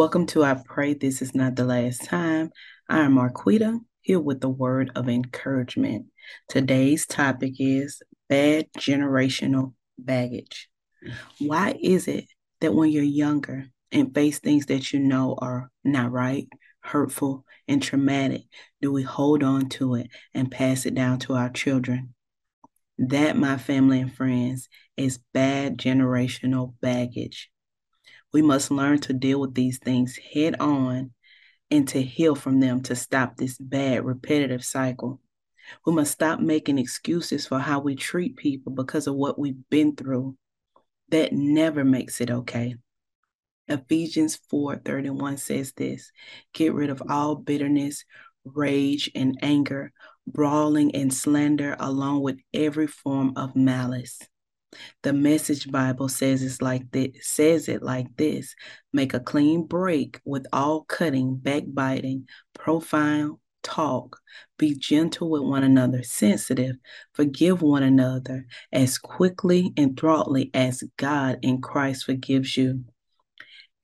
Welcome 0.00 0.24
to 0.28 0.44
I 0.44 0.54
Pray 0.54 0.94
This 0.94 1.20
Is 1.20 1.34
Not 1.34 1.56
the 1.56 1.64
Last 1.66 2.06
Time. 2.06 2.52
I 2.88 3.00
am 3.00 3.16
Marquetta, 3.16 3.80
here 4.00 4.18
with 4.18 4.40
the 4.40 4.48
word 4.48 4.90
of 4.94 5.10
encouragement. 5.10 6.06
Today's 6.48 7.04
topic 7.04 7.56
is 7.58 8.00
bad 8.26 8.72
generational 8.78 9.74
baggage. 9.98 10.70
Why 11.38 11.74
is 11.78 12.08
it 12.08 12.24
that 12.62 12.72
when 12.72 12.88
you're 12.88 13.02
younger 13.02 13.66
and 13.92 14.14
face 14.14 14.38
things 14.38 14.64
that 14.66 14.90
you 14.90 15.00
know 15.00 15.36
are 15.38 15.70
not 15.84 16.10
right, 16.10 16.48
hurtful, 16.80 17.44
and 17.68 17.82
traumatic, 17.82 18.44
do 18.80 18.90
we 18.90 19.02
hold 19.02 19.42
on 19.42 19.68
to 19.68 19.96
it 19.96 20.08
and 20.32 20.50
pass 20.50 20.86
it 20.86 20.94
down 20.94 21.18
to 21.18 21.34
our 21.34 21.50
children? 21.50 22.14
That, 22.96 23.36
my 23.36 23.58
family 23.58 24.00
and 24.00 24.14
friends, 24.14 24.66
is 24.96 25.20
bad 25.34 25.76
generational 25.76 26.72
baggage. 26.80 27.49
We 28.32 28.42
must 28.42 28.70
learn 28.70 29.00
to 29.00 29.12
deal 29.12 29.40
with 29.40 29.54
these 29.54 29.78
things 29.78 30.16
head 30.16 30.56
on 30.60 31.12
and 31.70 31.86
to 31.88 32.02
heal 32.02 32.34
from 32.34 32.60
them 32.60 32.82
to 32.82 32.96
stop 32.96 33.36
this 33.36 33.58
bad, 33.58 34.04
repetitive 34.04 34.64
cycle. 34.64 35.20
We 35.86 35.92
must 35.92 36.12
stop 36.12 36.40
making 36.40 36.78
excuses 36.78 37.46
for 37.46 37.58
how 37.58 37.80
we 37.80 37.94
treat 37.94 38.36
people 38.36 38.72
because 38.72 39.06
of 39.06 39.14
what 39.14 39.38
we've 39.38 39.68
been 39.70 39.94
through. 39.94 40.36
That 41.10 41.32
never 41.32 41.84
makes 41.84 42.20
it 42.20 42.30
okay. 42.30 42.76
Ephesians 43.68 44.38
4:31 44.52 45.38
says 45.38 45.72
this, 45.72 46.10
get 46.52 46.74
rid 46.74 46.90
of 46.90 47.02
all 47.08 47.36
bitterness, 47.36 48.04
rage 48.44 49.10
and 49.14 49.38
anger, 49.42 49.92
brawling 50.26 50.94
and 50.94 51.12
slander 51.12 51.76
along 51.78 52.22
with 52.22 52.38
every 52.52 52.86
form 52.86 53.32
of 53.36 53.54
malice. 53.54 54.20
The 55.02 55.12
Message 55.12 55.70
Bible 55.70 56.08
says 56.08 56.42
it's 56.42 56.62
like 56.62 56.90
this, 56.92 57.26
says 57.26 57.68
it 57.68 57.82
like 57.82 58.16
this: 58.16 58.54
Make 58.92 59.14
a 59.14 59.20
clean 59.20 59.66
break 59.66 60.20
with 60.24 60.46
all 60.52 60.84
cutting, 60.84 61.36
backbiting, 61.36 62.28
profile 62.54 63.40
talk. 63.62 64.20
Be 64.58 64.74
gentle 64.74 65.30
with 65.30 65.42
one 65.42 65.64
another, 65.64 66.02
sensitive, 66.02 66.76
forgive 67.12 67.62
one 67.62 67.82
another 67.82 68.46
as 68.72 68.98
quickly 68.98 69.72
and 69.76 69.98
thoroughly 69.98 70.50
as 70.54 70.84
God 70.96 71.38
in 71.42 71.60
Christ 71.60 72.04
forgives 72.04 72.56
you. 72.56 72.84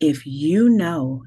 If 0.00 0.26
you 0.26 0.68
know 0.68 1.24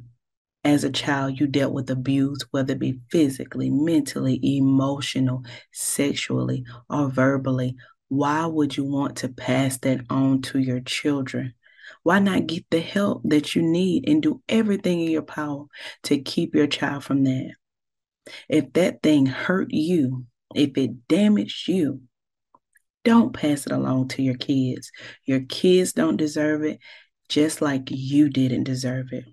as 0.64 0.84
a 0.84 0.92
child 0.92 1.40
you 1.40 1.48
dealt 1.48 1.74
with 1.74 1.90
abuse, 1.90 2.46
whether 2.52 2.74
it 2.74 2.80
be 2.80 3.00
physically, 3.10 3.70
mentally, 3.70 4.40
emotional, 4.44 5.44
sexually, 5.72 6.66
or 6.90 7.10
verbally, 7.10 7.76
why 8.10 8.46
would 8.46 8.76
you 8.76 8.84
want 8.84 9.18
to 9.18 9.30
pass 9.30 9.78
that 9.80 10.02
on 10.10 10.42
to 10.42 10.60
your 10.60 10.82
children? 10.82 11.54
Why 12.04 12.20
not 12.20 12.48
get 12.48 12.66
the 12.70 12.82
help 12.82 13.22
that 13.26 13.56
you 13.56 13.62
need 13.62 14.08
and 14.08 14.22
do 14.22 14.42
everything 14.50 15.02
in 15.02 15.12
your 15.12 15.22
power 15.22 15.66
to 16.04 16.20
keep 16.20 16.56
your 16.56 16.68
child 16.68 17.04
from 17.04 17.24
that? 17.24 17.54
If 18.48 18.74
that 18.74 19.02
thing 19.02 19.26
hurt 19.26 19.72
you, 19.72 20.26
if 20.56 20.78
it 20.78 21.08
damaged 21.08 21.68
you, 21.68 22.02
don't 23.04 23.34
pass 23.34 23.66
it 23.66 23.72
along 23.72 24.10
to 24.10 24.24
your 24.24 24.36
kids. 24.36 24.92
Your 25.26 25.42
kids 25.42 25.94
don't 25.94 26.18
deserve 26.18 26.64
it, 26.64 26.80
just 27.28 27.62
like 27.62 27.90
you 27.90 28.30
didn't 28.30 28.66
deserve 28.66 29.08
it. 29.12 29.26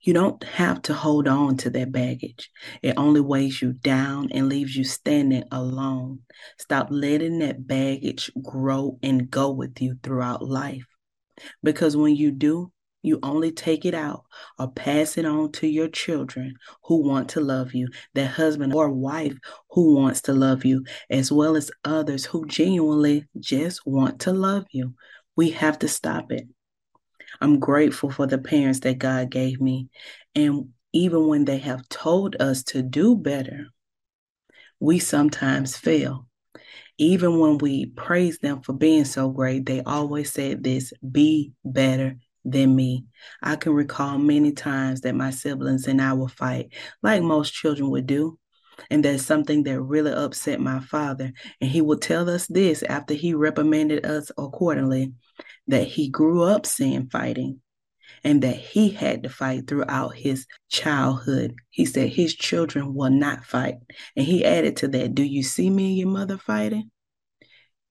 You 0.00 0.14
don't 0.14 0.42
have 0.44 0.82
to 0.82 0.94
hold 0.94 1.28
on 1.28 1.56
to 1.58 1.70
that 1.70 1.92
baggage. 1.92 2.50
It 2.82 2.94
only 2.96 3.20
weighs 3.20 3.60
you 3.60 3.72
down 3.72 4.28
and 4.32 4.48
leaves 4.48 4.76
you 4.76 4.84
standing 4.84 5.44
alone. 5.50 6.20
Stop 6.58 6.88
letting 6.90 7.38
that 7.40 7.66
baggage 7.66 8.30
grow 8.42 8.98
and 9.02 9.30
go 9.30 9.50
with 9.50 9.80
you 9.80 9.98
throughout 10.02 10.42
life. 10.42 10.86
Because 11.62 11.96
when 11.96 12.16
you 12.16 12.30
do, 12.30 12.72
you 13.02 13.20
only 13.22 13.52
take 13.52 13.84
it 13.84 13.94
out 13.94 14.24
or 14.58 14.68
pass 14.68 15.16
it 15.16 15.24
on 15.24 15.52
to 15.52 15.68
your 15.68 15.88
children 15.88 16.54
who 16.84 17.06
want 17.06 17.28
to 17.30 17.40
love 17.40 17.72
you, 17.72 17.88
that 18.14 18.26
husband 18.26 18.74
or 18.74 18.90
wife 18.90 19.36
who 19.70 19.94
wants 19.94 20.22
to 20.22 20.32
love 20.32 20.64
you, 20.64 20.84
as 21.08 21.30
well 21.30 21.56
as 21.56 21.70
others 21.84 22.24
who 22.24 22.46
genuinely 22.46 23.24
just 23.38 23.86
want 23.86 24.20
to 24.20 24.32
love 24.32 24.64
you. 24.72 24.94
We 25.36 25.50
have 25.50 25.78
to 25.80 25.88
stop 25.88 26.32
it. 26.32 26.48
I'm 27.40 27.58
grateful 27.58 28.10
for 28.10 28.26
the 28.26 28.38
parents 28.38 28.80
that 28.80 28.98
God 28.98 29.30
gave 29.30 29.60
me. 29.60 29.88
And 30.34 30.70
even 30.92 31.28
when 31.28 31.44
they 31.44 31.58
have 31.58 31.88
told 31.88 32.36
us 32.40 32.62
to 32.64 32.82
do 32.82 33.16
better, 33.16 33.66
we 34.80 34.98
sometimes 34.98 35.76
fail. 35.76 36.26
Even 36.98 37.38
when 37.38 37.58
we 37.58 37.86
praise 37.86 38.38
them 38.38 38.62
for 38.62 38.72
being 38.72 39.04
so 39.04 39.28
great, 39.28 39.66
they 39.66 39.82
always 39.82 40.32
said 40.32 40.64
this 40.64 40.92
be 41.10 41.52
better 41.64 42.16
than 42.44 42.74
me. 42.74 43.04
I 43.42 43.56
can 43.56 43.72
recall 43.72 44.18
many 44.18 44.52
times 44.52 45.02
that 45.02 45.14
my 45.14 45.30
siblings 45.30 45.86
and 45.88 46.00
I 46.00 46.14
will 46.14 46.28
fight, 46.28 46.72
like 47.02 47.22
most 47.22 47.52
children 47.52 47.90
would 47.90 48.06
do. 48.06 48.38
And 48.90 49.04
that's 49.04 49.24
something 49.24 49.62
that 49.64 49.80
really 49.80 50.12
upset 50.12 50.60
my 50.60 50.80
father. 50.80 51.32
And 51.60 51.70
he 51.70 51.80
would 51.80 52.02
tell 52.02 52.28
us 52.30 52.46
this 52.46 52.82
after 52.82 53.14
he 53.14 53.34
reprimanded 53.34 54.06
us 54.06 54.30
accordingly 54.36 55.12
that 55.68 55.86
he 55.86 56.08
grew 56.08 56.42
up 56.42 56.66
seeing 56.66 57.08
fighting 57.08 57.60
and 58.24 58.42
that 58.42 58.56
he 58.56 58.90
had 58.90 59.22
to 59.22 59.28
fight 59.28 59.66
throughout 59.66 60.14
his 60.14 60.46
childhood. 60.68 61.54
He 61.70 61.84
said 61.84 62.08
his 62.10 62.34
children 62.34 62.94
will 62.94 63.10
not 63.10 63.44
fight. 63.44 63.76
And 64.16 64.26
he 64.26 64.44
added 64.44 64.76
to 64.78 64.88
that, 64.88 65.14
Do 65.14 65.22
you 65.22 65.42
see 65.42 65.70
me 65.70 65.88
and 65.88 65.96
your 65.98 66.08
mother 66.08 66.38
fighting? 66.38 66.90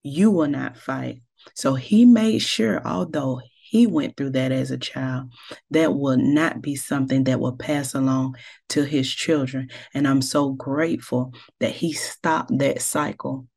You 0.03 0.31
will 0.31 0.47
not 0.47 0.77
fight. 0.77 1.21
So 1.53 1.75
he 1.75 2.05
made 2.05 2.39
sure, 2.39 2.85
although 2.85 3.41
he 3.67 3.87
went 3.87 4.15
through 4.15 4.31
that 4.31 4.51
as 4.51 4.71
a 4.71 4.77
child, 4.77 5.31
that 5.71 5.95
will 5.95 6.17
not 6.17 6.61
be 6.61 6.75
something 6.75 7.25
that 7.25 7.39
will 7.39 7.55
pass 7.55 7.93
along 7.93 8.35
to 8.69 8.83
his 8.83 9.11
children. 9.11 9.69
And 9.93 10.07
I'm 10.07 10.21
so 10.21 10.51
grateful 10.51 11.33
that 11.59 11.71
he 11.71 11.93
stopped 11.93 12.57
that 12.59 12.81
cycle 12.81 13.47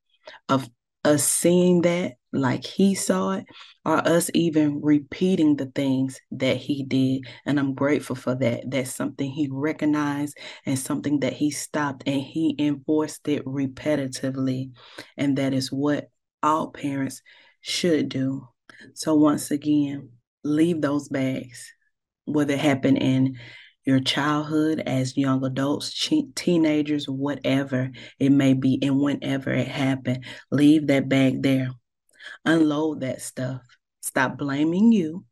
of 0.49 0.69
us 1.05 1.25
seeing 1.25 1.83
that 1.83 2.15
like 2.33 2.65
he 2.65 2.95
saw 2.95 3.33
it 3.33 3.47
or 3.85 4.07
us 4.07 4.31
even 4.35 4.81
repeating 4.83 5.57
the 5.57 5.67
things 5.67 6.21
that 6.31 6.57
he 6.57 6.85
did. 6.85 7.23
And 7.47 7.59
i'm 7.59 7.75
grateful 7.75 8.17
for 8.17 8.35
that. 8.37 8.65
That's 8.71 8.95
something 8.95 9.31
he 9.31 9.49
recognized 9.51 10.37
and 10.67 10.79
something 10.79 11.21
that 11.21 11.33
he 11.33 11.51
stopped 11.51 12.03
and 12.07 12.21
he 12.21 12.55
enforced 12.59 13.27
it 13.29 13.45
repetitively. 13.45 14.73
And 15.17 15.39
that 15.39 15.55
is 15.55 15.73
what 15.73 16.11
all 16.43 16.71
parents 16.71 17.23
should 17.61 18.09
do. 18.09 18.49
So 18.95 19.15
once 19.15 19.51
again 19.51 20.11
leave 20.45 20.81
those 20.81 21.09
bags 21.09 21.73
whether 22.29 22.55
it 22.55 22.61
happened 22.61 22.99
in 22.99 23.37
your 23.89 24.01
childhood 24.01 24.83
as 24.85 25.17
young 25.17 25.43
adults, 25.47 26.11
teenagers, 26.35 27.09
whatever 27.09 27.91
it 28.19 28.31
may 28.31 28.53
be, 28.53 28.79
and 28.83 29.01
whenever 29.01 29.51
it 29.51 29.67
happened, 29.67 30.23
leave 30.51 30.89
that 30.89 31.09
bag 31.09 31.43
there. 31.43 31.71
Unload 32.45 33.01
that 33.01 33.23
stuff. 33.23 33.63
Stop 34.03 34.37
blaming 34.37 34.93
you. 34.93 35.25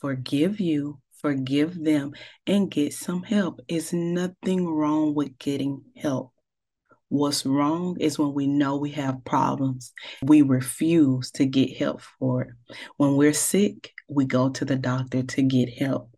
Forgive 0.00 0.58
you. 0.58 0.98
Forgive 1.20 1.80
them 1.80 2.14
and 2.44 2.68
get 2.68 2.92
some 2.92 3.22
help. 3.22 3.60
It's 3.68 3.92
nothing 3.92 4.66
wrong 4.66 5.14
with 5.14 5.38
getting 5.38 5.82
help. 5.96 6.32
What's 7.08 7.46
wrong 7.46 7.96
is 8.00 8.18
when 8.18 8.34
we 8.34 8.48
know 8.48 8.78
we 8.78 8.90
have 8.92 9.24
problems. 9.24 9.92
We 10.24 10.42
refuse 10.42 11.30
to 11.32 11.46
get 11.46 11.76
help 11.76 12.00
for 12.18 12.42
it. 12.42 12.76
When 12.96 13.14
we're 13.14 13.32
sick, 13.32 13.92
we 14.08 14.24
go 14.24 14.48
to 14.48 14.64
the 14.64 14.74
doctor 14.74 15.22
to 15.22 15.42
get 15.42 15.78
help. 15.78 16.10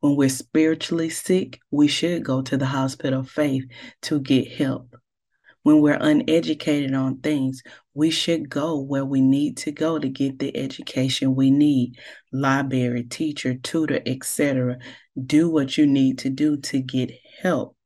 When 0.00 0.16
we're 0.16 0.28
spiritually 0.28 1.10
sick, 1.10 1.60
we 1.70 1.88
should 1.88 2.24
go 2.24 2.42
to 2.42 2.56
the 2.56 2.66
hospital 2.66 3.20
of 3.20 3.30
faith 3.30 3.64
to 4.02 4.20
get 4.20 4.52
help. 4.52 4.94
When 5.62 5.80
we're 5.80 5.98
uneducated 6.00 6.94
on 6.94 7.18
things, 7.18 7.62
we 7.92 8.10
should 8.10 8.48
go 8.48 8.80
where 8.80 9.04
we 9.04 9.20
need 9.20 9.56
to 9.58 9.72
go 9.72 9.98
to 9.98 10.08
get 10.08 10.38
the 10.38 10.56
education 10.56 11.34
we 11.34 11.50
need 11.50 11.98
library, 12.32 13.02
teacher, 13.02 13.54
tutor, 13.54 14.00
etc. 14.06 14.78
Do 15.26 15.50
what 15.50 15.76
you 15.76 15.86
need 15.86 16.18
to 16.20 16.30
do 16.30 16.56
to 16.56 16.80
get 16.80 17.10
help. 17.42 17.76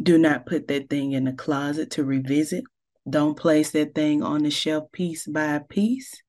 Do 0.00 0.18
not 0.18 0.46
put 0.46 0.68
that 0.68 0.88
thing 0.88 1.12
in 1.12 1.24
the 1.24 1.32
closet 1.32 1.90
to 1.92 2.04
revisit. 2.04 2.64
Don't 3.08 3.36
place 3.36 3.70
that 3.72 3.94
thing 3.94 4.22
on 4.22 4.44
the 4.44 4.50
shelf 4.50 4.92
piece 4.92 5.26
by 5.26 5.60
piece. 5.68 6.21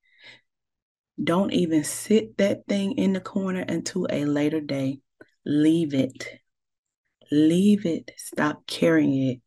Don't 1.21 1.51
even 1.54 1.83
sit 1.83 2.38
that 2.38 2.65
thing 2.68 2.94
in 2.94 3.13
the 3.13 3.19
corner 3.19 3.62
until 3.68 4.07
a 4.10 4.25
later 4.25 4.62
day. 4.62 5.00
Leave 5.45 5.94
it. 5.94 6.27
Leave 7.31 7.86
it. 7.86 8.12
Stop 8.18 8.65
carrying 8.68 9.30
it. 9.30 9.42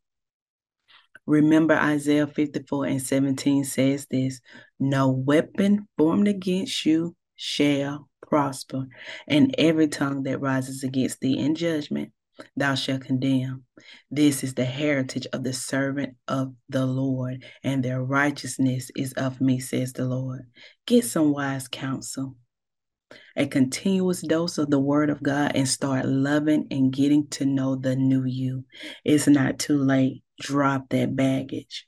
Remember, 1.27 1.75
Isaiah 1.75 2.27
54 2.27 2.87
and 2.87 3.03
17 3.03 3.65
says 3.65 4.07
this 4.11 4.41
No 4.79 5.11
weapon 5.11 5.89
formed 5.99 6.29
against 6.29 6.87
you 6.87 7.17
shall 7.35 8.09
prosper, 8.23 8.87
and 9.27 9.55
every 9.59 9.89
tongue 9.89 10.23
that 10.23 10.41
rises 10.41 10.85
against 10.85 11.21
thee 11.21 11.39
in 11.39 11.57
judgment 11.57 12.13
thou 12.56 12.75
shalt 12.75 13.03
condemn. 13.03 13.65
This 14.11 14.44
is 14.44 14.55
the 14.55 14.65
heritage 14.65 15.27
of 15.33 15.44
the 15.44 15.53
servant 15.53 16.17
of 16.29 16.55
the 16.69 16.87
Lord, 16.87 17.44
and 17.65 17.85
their 17.85 18.03
righteousness 18.03 18.91
is 18.97 19.12
of 19.15 19.41
me, 19.41 19.61
says 19.61 19.93
the 19.94 20.06
Lord. 20.06 20.43
Get 20.87 21.05
some 21.05 21.33
wise 21.33 21.69
counsel. 21.69 22.37
a 23.37 23.47
continuous 23.47 24.23
dose 24.23 24.59
of 24.59 24.71
the 24.71 24.81
Word 24.81 25.11
of 25.11 25.23
God 25.23 25.53
and 25.55 25.69
start 25.69 26.06
loving 26.06 26.67
and 26.71 26.93
getting 26.93 27.29
to 27.31 27.47
know 27.47 27.77
the 27.77 27.97
new 27.97 28.25
you. 28.25 28.65
It's 29.05 29.29
not 29.29 29.59
too 29.59 29.79
late. 29.79 30.23
Drop 30.41 30.89
that 30.91 31.17
baggage. 31.17 31.87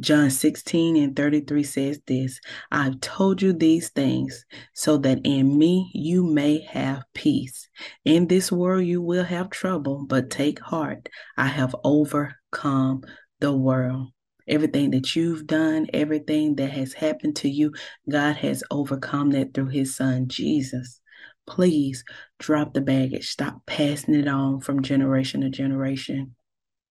John 0.00 0.28
16 0.28 0.96
and 0.96 1.14
33 1.14 1.62
says 1.62 2.00
this 2.06 2.40
I've 2.72 3.00
told 3.00 3.40
you 3.40 3.52
these 3.52 3.90
things 3.90 4.44
so 4.72 4.98
that 4.98 5.20
in 5.24 5.56
me 5.56 5.90
you 5.94 6.24
may 6.24 6.62
have 6.62 7.04
peace. 7.14 7.68
In 8.04 8.26
this 8.26 8.50
world 8.50 8.84
you 8.84 9.00
will 9.00 9.24
have 9.24 9.50
trouble, 9.50 10.04
but 10.04 10.30
take 10.30 10.58
heart. 10.58 11.08
I 11.36 11.46
have 11.46 11.76
overcome 11.84 13.02
the 13.38 13.56
world. 13.56 14.08
Everything 14.48 14.90
that 14.90 15.14
you've 15.14 15.46
done, 15.46 15.86
everything 15.94 16.56
that 16.56 16.70
has 16.70 16.92
happened 16.92 17.36
to 17.36 17.48
you, 17.48 17.72
God 18.10 18.36
has 18.36 18.64
overcome 18.70 19.30
that 19.30 19.54
through 19.54 19.68
his 19.68 19.94
son 19.94 20.26
Jesus. 20.26 21.00
Please 21.46 22.04
drop 22.40 22.74
the 22.74 22.80
baggage. 22.80 23.28
Stop 23.28 23.64
passing 23.64 24.14
it 24.14 24.26
on 24.26 24.60
from 24.60 24.82
generation 24.82 25.42
to 25.42 25.50
generation. 25.50 26.34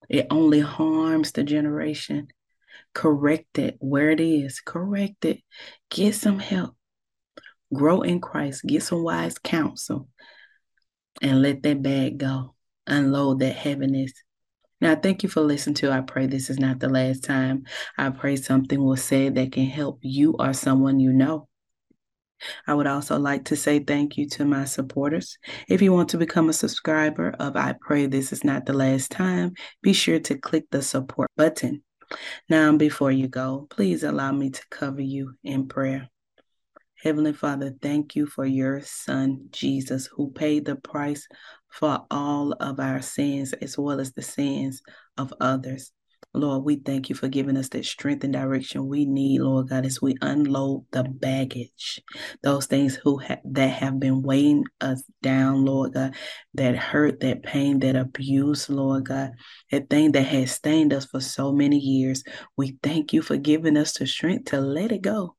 It 0.09 0.27
only 0.29 0.61
harms 0.61 1.31
the 1.33 1.43
generation. 1.43 2.29
Correct 2.93 3.59
it 3.59 3.77
where 3.79 4.09
it 4.09 4.19
is. 4.19 4.59
Correct 4.61 5.25
it. 5.25 5.41
Get 5.89 6.15
some 6.15 6.39
help. 6.39 6.75
Grow 7.73 8.01
in 8.01 8.21
Christ. 8.21 8.65
Get 8.65 8.83
some 8.83 9.03
wise 9.03 9.37
counsel. 9.37 10.07
And 11.21 11.41
let 11.41 11.63
that 11.63 11.81
bag 11.81 12.17
go. 12.17 12.55
Unload 12.87 13.39
that 13.39 13.55
heaviness 13.55 14.13
now, 14.83 14.97
thank 14.97 15.23
you 15.23 15.29
for 15.29 15.39
listening 15.39 15.75
to. 15.75 15.93
I 15.93 16.01
pray 16.01 16.27
this 16.27 16.49
is 16.49 16.59
not 16.59 16.81
the 16.81 16.89
last 16.89 17.23
time. 17.23 17.63
I 17.97 18.09
pray 18.09 18.35
something 18.35 18.83
was 18.83 19.01
said 19.01 19.35
that 19.35 19.53
can 19.53 19.65
help 19.65 19.99
you 20.01 20.35
or 20.37 20.51
someone 20.51 20.99
you 20.99 21.13
know. 21.13 21.47
I 22.67 22.73
would 22.73 22.85
also 22.85 23.17
like 23.17 23.45
to 23.45 23.55
say 23.55 23.79
thank 23.79 24.17
you 24.17 24.27
to 24.31 24.43
my 24.43 24.65
supporters. 24.65 25.37
If 25.69 25.81
you 25.81 25.93
want 25.93 26.09
to 26.09 26.17
become 26.17 26.49
a 26.49 26.53
subscriber 26.53 27.33
of 27.39 27.55
I 27.55 27.75
Pray 27.79 28.07
This 28.07 28.33
Is 28.33 28.43
Not 28.43 28.65
the 28.65 28.73
Last 28.73 29.09
Time, 29.09 29.53
be 29.81 29.93
sure 29.93 30.19
to 30.19 30.37
click 30.37 30.65
the 30.69 30.81
support 30.81 31.31
button. 31.37 31.81
Now, 32.49 32.75
before 32.75 33.11
you 33.11 33.27
go, 33.27 33.67
please 33.69 34.03
allow 34.03 34.31
me 34.31 34.49
to 34.49 34.61
cover 34.69 35.01
you 35.01 35.35
in 35.43 35.67
prayer. 35.67 36.09
Heavenly 37.01 37.33
Father, 37.33 37.73
thank 37.81 38.15
you 38.15 38.25
for 38.25 38.45
your 38.45 38.81
Son, 38.81 39.47
Jesus, 39.51 40.05
who 40.07 40.31
paid 40.31 40.65
the 40.65 40.77
price 40.77 41.27
for 41.69 42.05
all 42.09 42.53
of 42.53 42.79
our 42.79 43.01
sins 43.01 43.53
as 43.53 43.77
well 43.77 43.99
as 43.99 44.13
the 44.13 44.21
sins 44.21 44.81
of 45.17 45.33
others. 45.41 45.91
Lord, 46.33 46.63
we 46.63 46.77
thank 46.77 47.09
you 47.09 47.15
for 47.15 47.27
giving 47.27 47.57
us 47.57 47.69
the 47.69 47.83
strength 47.83 48.23
and 48.23 48.33
direction 48.33 48.87
we 48.87 49.05
need, 49.05 49.41
Lord 49.41 49.69
God, 49.69 49.85
as 49.85 50.01
we 50.01 50.15
unload 50.21 50.85
the 50.91 51.03
baggage, 51.03 52.01
those 52.41 52.65
things 52.65 52.95
who 52.95 53.19
ha- 53.19 53.41
that 53.45 53.67
have 53.69 53.99
been 53.99 54.23
weighing 54.23 54.63
us 54.81 55.03
down, 55.21 55.65
Lord 55.65 55.93
God, 55.93 56.15
that 56.55 56.75
hurt, 56.75 57.19
that 57.19 57.43
pain, 57.43 57.79
that 57.81 57.95
abuse, 57.95 58.69
Lord 58.69 59.05
God, 59.05 59.33
that 59.71 59.89
thing 59.89 60.13
that 60.13 60.23
has 60.23 60.51
stained 60.51 60.93
us 60.93 61.05
for 61.05 61.21
so 61.21 61.51
many 61.51 61.77
years. 61.77 62.23
We 62.57 62.77
thank 62.81 63.13
you 63.13 63.21
for 63.21 63.37
giving 63.37 63.77
us 63.77 63.93
the 63.93 64.07
strength 64.07 64.45
to 64.45 64.59
let 64.61 64.91
it 64.91 65.01
go 65.03 65.35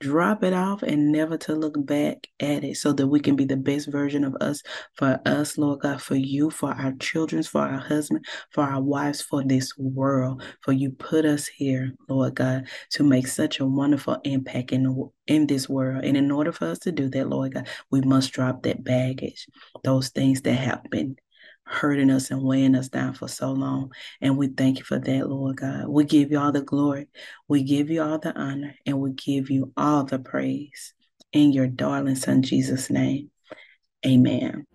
drop 0.00 0.44
it 0.44 0.52
off 0.52 0.82
and 0.82 1.10
never 1.10 1.36
to 1.36 1.54
look 1.54 1.74
back 1.84 2.28
at 2.40 2.62
it 2.64 2.76
so 2.76 2.92
that 2.92 3.06
we 3.06 3.20
can 3.20 3.36
be 3.36 3.44
the 3.44 3.56
best 3.56 3.90
version 3.90 4.24
of 4.24 4.34
us 4.40 4.62
for 4.94 5.20
us, 5.26 5.58
Lord 5.58 5.80
God, 5.80 6.00
for 6.00 6.14
you, 6.14 6.50
for 6.50 6.72
our 6.72 6.92
children, 7.00 7.42
for 7.42 7.62
our 7.62 7.78
husband, 7.78 8.24
for 8.50 8.64
our 8.64 8.80
wives, 8.80 9.20
for 9.20 9.42
this 9.44 9.76
world. 9.76 10.42
For 10.62 10.72
you 10.72 10.90
put 10.92 11.24
us 11.24 11.46
here, 11.46 11.94
Lord 12.08 12.36
God, 12.36 12.68
to 12.92 13.02
make 13.02 13.26
such 13.26 13.60
a 13.60 13.66
wonderful 13.66 14.18
impact 14.24 14.72
in, 14.72 15.10
in 15.26 15.46
this 15.46 15.68
world. 15.68 16.04
And 16.04 16.16
in 16.16 16.30
order 16.30 16.52
for 16.52 16.66
us 16.66 16.78
to 16.80 16.92
do 16.92 17.08
that, 17.10 17.28
Lord 17.28 17.54
God, 17.54 17.68
we 17.90 18.00
must 18.00 18.32
drop 18.32 18.62
that 18.62 18.84
baggage, 18.84 19.46
those 19.84 20.10
things 20.10 20.42
that 20.42 20.54
have 20.54 20.82
been 20.90 21.16
hurting 21.68 22.10
us 22.10 22.30
and 22.30 22.42
weighing 22.42 22.74
us 22.74 22.88
down 22.88 23.14
for 23.14 23.28
so 23.28 23.52
long. 23.52 23.92
And 24.20 24.36
we 24.36 24.48
thank 24.48 24.78
you 24.78 24.84
for 24.84 24.98
that, 24.98 25.28
Lord 25.28 25.56
God. 25.56 25.88
We 25.88 26.04
give 26.04 26.30
you 26.30 26.38
all 26.38 26.52
the 26.52 26.62
glory, 26.62 27.08
we 27.46 27.62
give 27.62 27.90
you 27.90 28.02
all 28.02 28.18
the 28.18 28.36
honor, 28.36 28.74
and 28.86 29.00
we 29.00 29.12
give 29.12 29.50
you 29.50 29.72
all 29.76 30.04
the 30.04 30.18
praise. 30.18 30.94
In 31.32 31.52
your 31.52 31.66
darling 31.66 32.16
Son, 32.16 32.42
Jesus' 32.42 32.88
name, 32.88 33.30
amen. 34.06 34.66